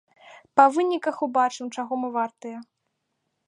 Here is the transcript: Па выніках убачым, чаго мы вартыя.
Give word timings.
Па 0.59 0.63
выніках 0.77 1.21
убачым, 1.27 1.67
чаго 1.79 1.93
мы 2.05 2.13
вартыя. 2.19 2.57